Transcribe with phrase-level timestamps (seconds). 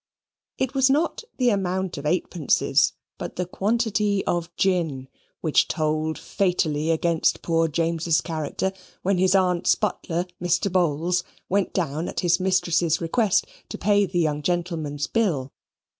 [0.57, 5.07] It was not the amount of eightpences, but the quantity of gin
[5.41, 10.71] which told fatally against poor James's character, when his aunt's butler, Mr.
[10.71, 15.53] Bowls, went down at his mistress's request to pay the young gentleman's bill.